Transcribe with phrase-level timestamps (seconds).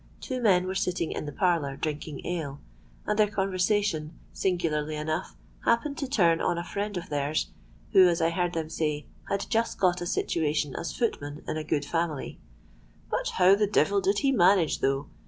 [0.19, 2.59] Two men were sitting in the parlour, drinking ale;
[3.05, 7.51] and their conversation, singularly enough, happened to turn on a friend of theirs
[7.91, 11.63] who, as I heard them say, had just got a situation as footman in a
[11.63, 15.07] good family.—'But how the devil did he manage, though?'